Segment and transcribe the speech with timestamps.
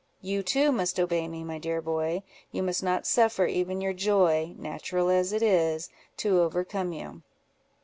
[0.23, 4.55] You too must obey me, my dear boy; you must not suffer even your joy
[4.57, 7.21] (natural as it is) to overcome you."